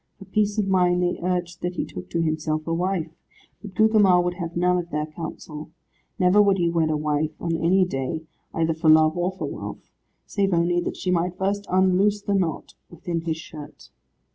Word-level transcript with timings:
For 0.17 0.25
peace 0.25 0.57
of 0.57 0.67
mind 0.67 1.03
they 1.03 1.19
urged 1.21 1.61
that 1.61 1.75
he 1.75 1.85
took 1.85 2.09
to 2.09 2.23
himself 2.23 2.65
a 2.65 2.73
wife, 2.73 3.11
but 3.61 3.75
Gugemar 3.75 4.19
would 4.23 4.33
have 4.33 4.57
none 4.57 4.79
of 4.79 4.89
their 4.89 5.05
counsel. 5.05 5.69
Never 6.17 6.41
would 6.41 6.57
he 6.57 6.71
wed 6.71 6.89
a 6.89 6.97
wife, 6.97 7.39
on 7.39 7.55
any 7.55 7.85
day, 7.85 8.23
either 8.51 8.73
for 8.73 8.89
love 8.89 9.15
or 9.15 9.31
for 9.31 9.45
wealth, 9.45 9.91
save 10.25 10.55
only 10.55 10.79
that 10.81 10.97
she 10.97 11.11
might 11.11 11.37
first 11.37 11.67
unloose 11.69 12.19
the 12.19 12.33
knot 12.33 12.73
within 12.89 13.21
his 13.21 13.37
shirt. 13.37 13.91